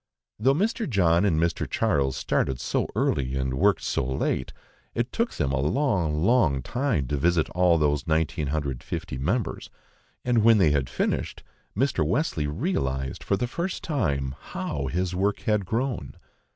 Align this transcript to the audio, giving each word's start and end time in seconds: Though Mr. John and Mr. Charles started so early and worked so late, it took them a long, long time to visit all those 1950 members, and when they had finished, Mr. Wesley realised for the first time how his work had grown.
Though 0.39 0.55
Mr. 0.55 0.89
John 0.89 1.25
and 1.25 1.39
Mr. 1.39 1.69
Charles 1.69 2.17
started 2.17 2.59
so 2.59 2.87
early 2.95 3.35
and 3.35 3.53
worked 3.53 3.83
so 3.83 4.03
late, 4.03 4.51
it 4.95 5.11
took 5.11 5.33
them 5.33 5.51
a 5.51 5.59
long, 5.59 6.23
long 6.23 6.63
time 6.63 7.05
to 7.09 7.17
visit 7.17 7.47
all 7.51 7.77
those 7.77 8.07
1950 8.07 9.19
members, 9.19 9.69
and 10.25 10.39
when 10.39 10.57
they 10.57 10.71
had 10.71 10.89
finished, 10.89 11.43
Mr. 11.77 12.03
Wesley 12.03 12.47
realised 12.47 13.23
for 13.23 13.37
the 13.37 13.45
first 13.45 13.83
time 13.83 14.33
how 14.39 14.87
his 14.87 15.13
work 15.13 15.41
had 15.41 15.67
grown. 15.67 16.15